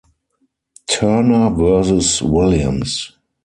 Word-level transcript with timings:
Turner 0.87 1.51
versus 1.51 2.23
Williams. 2.23 3.15